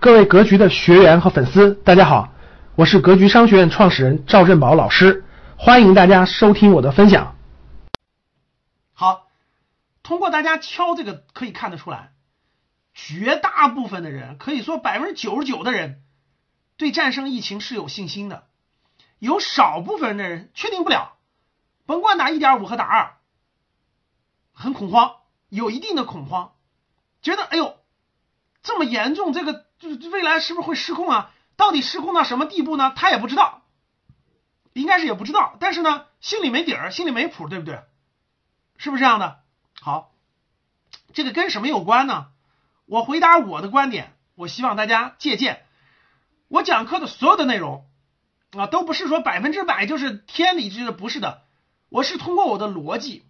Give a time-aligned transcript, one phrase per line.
[0.00, 2.32] 各位格局的学员和粉丝，大家好，
[2.74, 5.26] 我是格局商学院创始人赵振宝老师，
[5.58, 7.36] 欢迎大家收听我的分享。
[8.94, 9.28] 好，
[10.02, 12.14] 通过大家敲这个可以看得出来，
[12.94, 16.00] 绝大部分的人，可以说百分之九十九的人，
[16.78, 18.44] 对战胜疫情是有信心的，
[19.18, 21.18] 有少部分的人确定不了，
[21.84, 23.16] 甭管打一点五和打二，
[24.54, 25.16] 很恐慌，
[25.50, 26.52] 有一定的恐慌，
[27.20, 27.76] 觉得哎呦
[28.62, 29.68] 这么严重，这个。
[29.80, 31.32] 就是未来是不是会失控啊？
[31.56, 32.92] 到底失控到什么地步呢？
[32.94, 33.62] 他也不知道，
[34.74, 35.56] 应该是也不知道。
[35.58, 37.82] 但是呢，心里没底儿，心里没谱，对不对？
[38.76, 39.40] 是不是这样的？
[39.80, 40.12] 好，
[41.12, 42.28] 这个跟什么有关呢？
[42.86, 45.64] 我回答我的观点，我希望大家借鉴。
[46.48, 47.86] 我讲课的所有的内容
[48.52, 51.42] 啊，都不是说百分之百就是天理之的，不是的。
[51.88, 53.24] 我是通过我的逻辑，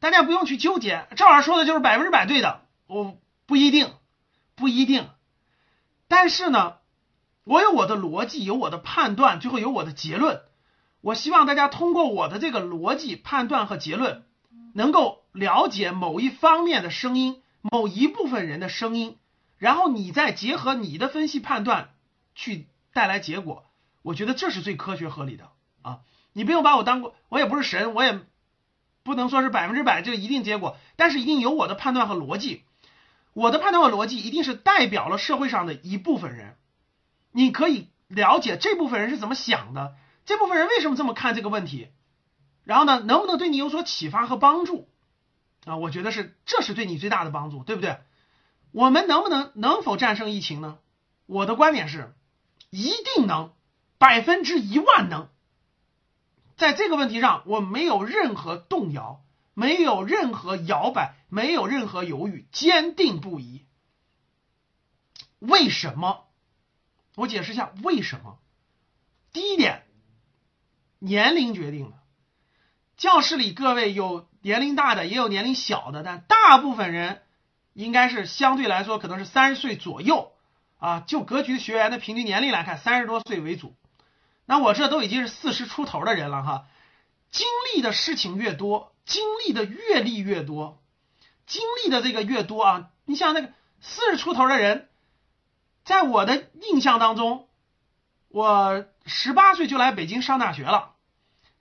[0.00, 1.06] 大家不用去纠结。
[1.16, 3.94] 赵老师说的就是百分之百对的，我不一定，
[4.54, 5.08] 不一定。
[6.08, 6.76] 但是呢，
[7.44, 10.40] 我有我的逻辑，有我的判断，最后有我的结论。
[11.00, 14.24] 我希望大家通过我的这个逻辑判断和结论，
[14.74, 19.16] 能够了解某一方面的声音，某一部分人的声音，
[19.58, 21.90] 然后你再结合你的分析判断
[22.34, 23.64] 去带来结果。
[24.02, 25.50] 我觉得这是最科学合理的
[25.82, 26.00] 啊！
[26.32, 28.20] 你不用把我当过，我也不是神，我也
[29.02, 32.64] 不能说是百分之百就一定结果，但是一定有我的判断和逻辑。
[33.32, 36.56] 我的判断和逻辑一定是代表了社会上的一部分人，
[37.30, 41.88] 你可以了解这部分人是怎么想的，这部分人为什么这么看这个问题，
[42.64, 44.88] 然后呢，能不能对你有所启发和帮助
[45.64, 45.76] 啊？
[45.76, 47.98] 我觉得是，这是对你最大的帮助，对不对？
[48.72, 50.78] 我们能不能能否战胜疫情呢？
[51.26, 52.14] 我的观点是，
[52.70, 53.52] 一定能，
[53.98, 55.28] 百分之一万能，
[56.56, 59.22] 在这个问题上我没有任何动摇。
[59.58, 63.66] 没有任何摇摆，没有任何犹豫，坚定不移。
[65.40, 66.28] 为什么？
[67.16, 68.38] 我解释一下为什么。
[69.32, 69.82] 第一点，
[71.00, 71.96] 年龄决定的。
[72.96, 77.22] 教室里各位有年龄大的，也有年龄小的，但大部分人
[77.72, 80.34] 应该是相对来说可能是三十岁左右
[80.78, 81.00] 啊。
[81.00, 83.74] 就格局学员的平均年龄来看，三十多岁为主。
[84.46, 86.68] 那我这都已经是四十出头的人了哈，
[87.32, 88.94] 经历的事情越多。
[89.08, 90.82] 经历的阅历越多，
[91.46, 92.90] 经历的这个越多啊！
[93.06, 94.90] 你像那个四十出头的人，
[95.82, 97.48] 在我的印象当中，
[98.28, 100.92] 我十八岁就来北京上大学了，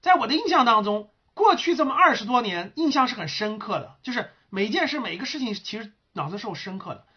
[0.01, 7.07] 在我的印象当中，过去这么二十多年，印象是很深刻的，就是每一件事、每一个事情，其实脑子是有深刻的。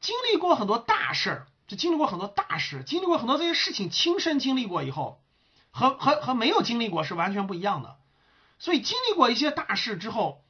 [0.00, 5.20] 经历过很多大事儿，就经历过很多大事，经历过很多这些事情，亲身经历过以后，
[5.72, 7.96] 和和和没有经历过是完全不一样的。
[8.62, 10.44] 所以经历过一些大事之后，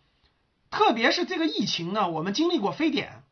[0.70, 3.24] 特别是这个疫情呢，我们经历过非典，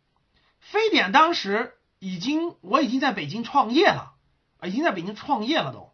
[0.58, 4.14] 非典当时已经我已经在北京创业了
[4.58, 5.92] 啊，已经在北京创业了都，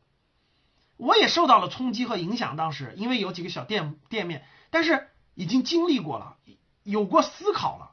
[0.98, 2.54] 我也受到了冲击和影响。
[2.54, 6.36] 当时因为有几个小店店面，但是已经经历过了，
[6.84, 7.90] 有过思考了。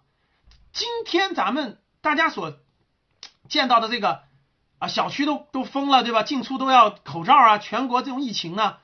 [0.74, 2.60] 今天咱们大家所
[3.50, 4.22] 见到的这个
[4.78, 6.22] 啊，小区都都封了，对吧？
[6.22, 8.78] 进出都要口罩啊，全国这种疫情呢。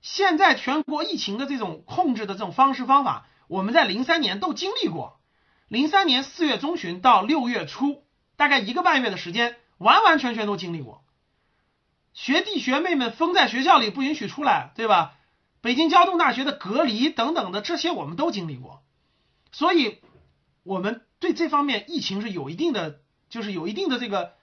[0.00, 5.20] 现在全国疫情的这种控制的这种方式方法，我们在零三年都经历过。
[5.68, 8.04] 零三年四月中旬到六月初，
[8.36, 11.04] 大概一个半月的时间，完完全全都经历过。
[12.14, 15.14] 学弟学妹们封在学校里不允许出来，对吧？
[15.60, 18.82] 北京交通大学的隔离等等的这些，我们都经历过。
[19.52, 19.98] 所以，
[20.62, 24.34] 我们对这方面疫情是有一定的，就是有一定的这个，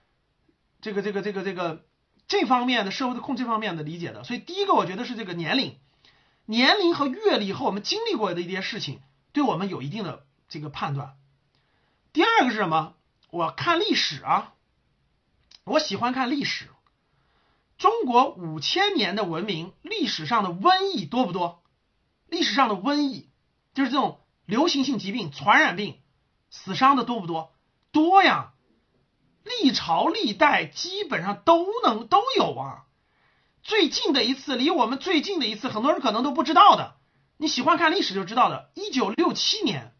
[0.80, 1.84] 这个，这个，这个，这个。
[2.28, 5.78] 这方面的社会的控制方面的理解的，所以第一个我觉得是这个年龄、
[6.44, 9.00] 年龄和阅历和我们经历过的一些事情，
[9.32, 11.16] 对我们有一定的这个判断。
[12.12, 12.94] 第二个是什么？
[13.30, 14.54] 我看历史啊，
[15.64, 16.68] 我喜欢看历史。
[17.78, 21.62] 中国五千年的文明，历史上的瘟疫多不多？
[22.26, 23.28] 历史上的瘟疫
[23.74, 26.00] 就是这种流行性疾病、传染病，
[26.50, 27.52] 死伤的多不多？
[27.92, 28.52] 多呀。
[29.46, 32.84] 历朝历代基本上都能都有啊。
[33.62, 36.96] 最近的一次，离我们最近的一次，很多人可能都不知道的。
[37.36, 38.70] 你喜欢看历史就知道的。
[38.74, 39.92] 一九六七年，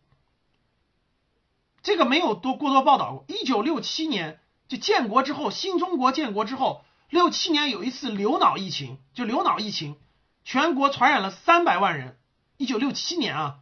[1.83, 3.25] 这个没有多过多报道过。
[3.29, 9.97] 一九六七年就建国之后，新中国建国之后，六七年有一次流脑疫情，就流脑疫情，
[10.45, 12.19] 全国传染了三百万人。
[12.57, 13.59] 一九六七年啊，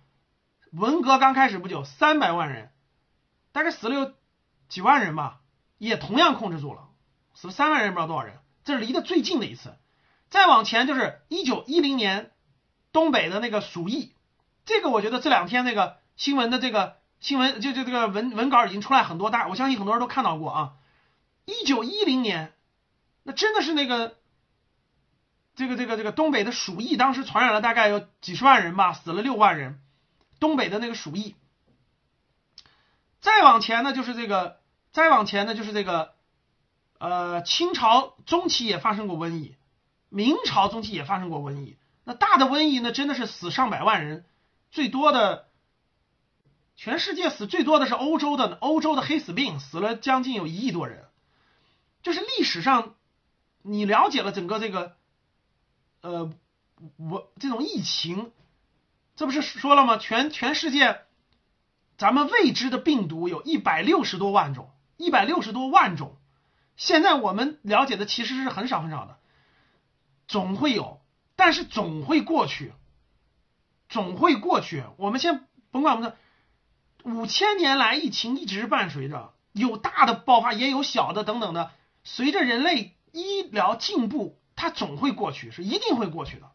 [0.71, 2.71] 文革刚开始不久，三百万人，
[3.53, 4.13] 大概死了有
[4.69, 5.41] 几万人吧。
[5.79, 6.89] 也同样控制住了，
[7.35, 8.39] 死了三万人，不知道多少人。
[8.65, 9.75] 这是离得最近的一次。
[10.31, 12.33] 再往前就是一九一零年
[12.93, 14.15] 东北的那个鼠疫，
[14.65, 20.73] 这个我觉得这两天那个新闻的这个新闻就就这个文文稿已经出来很多，大我相信很多人都看到过啊。
[21.45, 22.53] 一九一零年，
[23.23, 24.17] 那真的是那个
[25.55, 29.81] 这个这个这个东北的鼠疫，当时传染了大概有几十万人吧，死了六万人。
[30.41, 31.37] 东北的那个鼠疫。
[33.21, 34.61] 再往前呢，就是这个，
[34.95, 36.15] 再往前呢，就是这个，
[36.99, 39.57] 呃，清朝中期也发生过瘟疫，
[40.09, 41.77] 明朝中期也发生过瘟疫。
[42.05, 44.25] 那大的瘟疫呢，真的是死上百万人，
[44.71, 45.49] 最多的，
[46.77, 51.09] 全世界死最多的是欧洲的，欧洲的黑死病死了将近有一亿多人。
[52.05, 52.95] 就是历史上，
[53.63, 54.97] 你了解了整个这个，
[56.03, 56.33] 呃，
[56.99, 58.31] 我这种疫情，
[59.17, 59.97] 这不是说了吗？
[59.97, 61.01] 全全世界。
[61.97, 66.17] 咱们未知的病毒有一百六十多万种，一百六十多万种。
[66.77, 69.19] 现在我们了解的其实是很少很少的，
[70.27, 71.01] 总会有，
[71.37, 72.73] 但是总会过去，
[73.89, 74.83] 总会过去。
[74.97, 76.17] 我们先甭管我们的
[77.05, 81.71] 五千年来疫情一直伴随着，有大的爆发，也有小的等等的。
[82.03, 86.51] 随着人类医疗进步，它总会过去，是一定会过去的。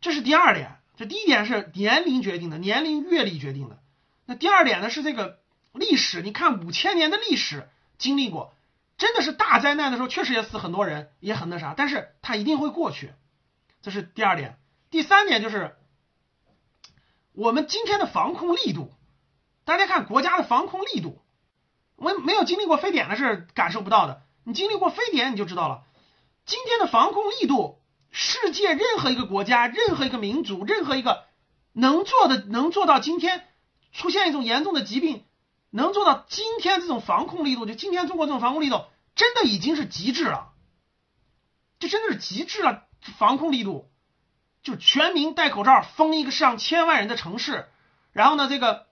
[0.00, 3.80] 这是第二点，这第一点是年龄决定的，年龄阅历决定的。
[4.24, 5.40] 那第二点呢是这个
[5.72, 7.68] 历史，你看五千年的历史
[7.98, 8.54] 经历过，
[8.96, 13.12] 真的是大灾难的时候，确实也死很多人，也很那啥，但是它一定会过去，
[13.82, 14.58] 这是第二点。
[14.90, 15.76] 第三点就是
[17.32, 18.92] 我们今天的防控力度，
[19.64, 21.20] 大家看国家的防控力度，
[21.96, 25.84] 我们没有经历过非典的是感受不到的，你经历过非典你就知道了，
[26.46, 27.78] 今天的防控力度，
[28.10, 31.24] 世界任何一个国家、任何一个民族、任何一个
[31.72, 33.44] 能做的能做到今天。
[33.90, 35.24] 出现一种严重的疾病，
[35.70, 38.84] 能做到今天这种防控力度，就今天中国这种防控力度，
[39.14, 40.52] 真的已经是极致了，
[41.78, 42.84] 这真的是极致了。
[43.16, 43.88] 防控力度，
[44.62, 47.68] 就全民戴口罩，封一个上千万人的城市，
[48.12, 48.86] 然后呢，这个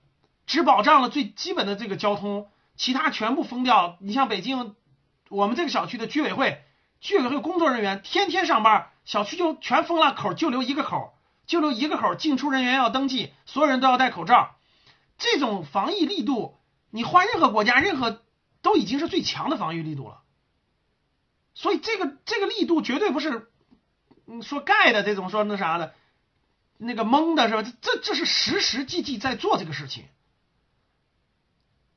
[0.47, 3.97] 只保障了最基本的这个交通，其他全部封掉。
[4.01, 4.77] 你像北京，
[5.29, 6.63] 我们这个小区的居委会，
[7.01, 11.15] 居委会工作人员天天上班，小区就全封了口，就留一个口，
[11.47, 14.55] 就留一个口，进出人员要登记，所有人都要戴口罩。
[15.19, 16.59] 这种防疫力度，
[16.91, 18.23] 你换任何国家，任何
[18.63, 20.23] 都已经是最强的防御力度了。
[21.55, 23.51] 所以这个这个力度绝对不是
[24.27, 25.95] 嗯说盖的这种说那啥的，
[26.77, 27.63] 那个蒙的是吧？
[27.81, 30.05] 这这是实实际际在做这个事情。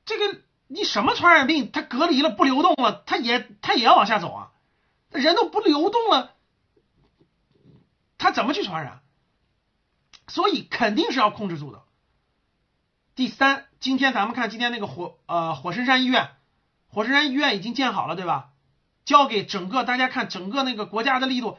[0.05, 4.51] 这个你什么传染病，它隔离了不流动了，它也它也要往下走啊。
[5.11, 6.35] 人都不流动了，
[8.17, 9.01] 它怎么去传染？
[10.27, 11.83] 所以肯定是要控制住的。
[13.19, 16.29] 第三，今天咱们看今天那个火呃火神山医院，
[16.87, 18.51] 火神山医院已经建好了，对吧？
[19.03, 21.57] 交给整个大家看整个那个国家的力度，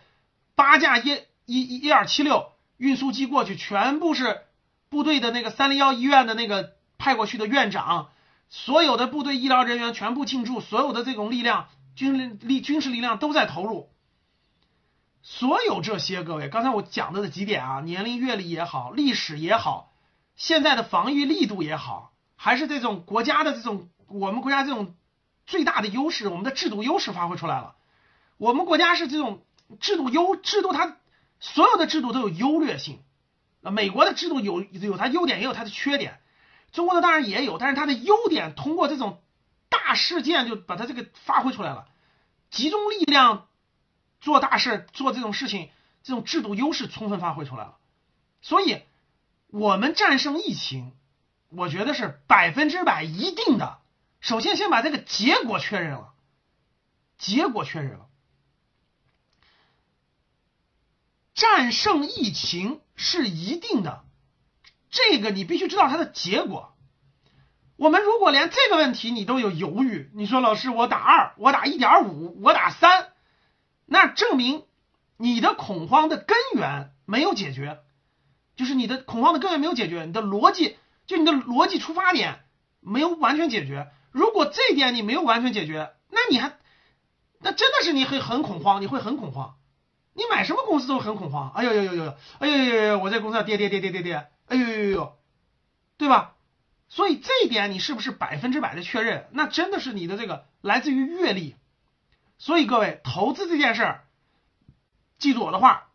[0.54, 4.40] 八架一一一二七六运输机过去，全部是
[4.88, 8.08] 部队的那个三零幺医院的那个派过去的院长，
[8.48, 13.90] 所有的部队医疗人员全部进驻，所有的这种力量军力军事力量都在投入。
[15.20, 19.89] 所有这些各位，刚才我讲的这几点啊，年龄阅历也好，历史也好。
[20.40, 24.94] 现在的防御力度也好，还是这种国家的这种我们国家这种
[25.44, 27.76] 最大的优势，我们的制度优势发挥出来了。
[28.38, 29.44] 我们国家是这种
[29.80, 30.96] 制度优制度，它
[31.40, 33.02] 所有的制度都有优劣性。
[33.60, 36.20] 那美国的制度有有它优点，也有它的缺点。
[36.72, 39.20] 中国的当然也有，但是它的优点通过这种
[39.68, 41.86] 大事件就把它这个发挥出来了，
[42.50, 43.46] 集中力量
[44.22, 45.68] 做大事做这种事情，
[46.02, 47.76] 这种制度优势充分发挥出来了。
[48.40, 48.80] 所以。
[49.52, 50.92] 我们战胜疫情，
[51.48, 53.78] 我觉得是百分之百一定的。
[54.20, 56.12] 首先，先把这个结果确认了，
[57.18, 58.06] 结果确认了，
[61.34, 64.04] 战胜疫情是一定的。
[64.90, 66.76] 这个你必须知道它的结果。
[67.76, 73.12] 我们如果连这个问题你都有犹豫，你说老师，我打二，我打一点五，我打三，
[73.86, 74.66] 那证明
[75.16, 77.80] 你的恐慌的根源没有解决。
[78.60, 80.76] 就是你的恐慌的根源没有解决，你的逻辑
[81.06, 82.40] 就你的逻辑出发点
[82.80, 83.90] 没有完全解决。
[84.10, 86.58] 如果这一点你没有完全解决，那你还
[87.38, 89.56] 那真的是你会很恐慌，你会很恐慌。
[90.12, 91.50] 你买什么公司都很恐慌。
[91.54, 95.18] 哎呦呦呦呦，哎呦呦呦，我这公司要跌跌跌跌跌跌，哎呦呦呦呦，
[95.96, 96.34] 对吧？
[96.90, 99.26] 所以这一点你是不是百分之百的确认？
[99.32, 101.56] 那真的是你的这个来自于阅历。
[102.36, 104.04] 所以各位投资这件事儿，
[105.18, 105.86] 记住我的话。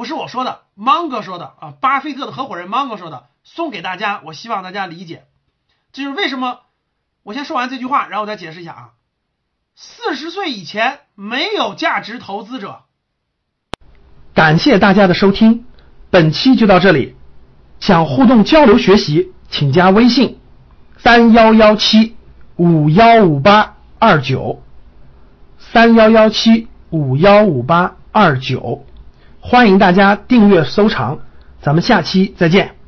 [0.00, 5.24] 不是我说的，芒哥说的啊，巴菲特的合伙人芒哥说的，送给大家，我希望大家理解。
[5.92, 6.60] 这就是为什么
[7.22, 8.88] 我先说完这句话，然后我再解释一下啊。
[9.74, 12.84] 四十岁以前没有价值投资者。
[14.32, 15.66] 感谢大家的收听，
[16.08, 17.14] 本期就到这里。
[17.78, 20.40] 想互动交流学习，请加微信：
[20.96, 22.16] 三幺幺七
[22.56, 24.62] 五幺五八二九，
[25.58, 28.86] 三幺幺七五幺五八二九，
[29.40, 31.18] 欢迎大家订阅收藏，
[31.62, 32.79] 咱们下期再见。